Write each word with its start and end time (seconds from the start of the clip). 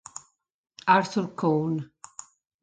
Arthur 0.87 1.29
Cohn 1.37 1.77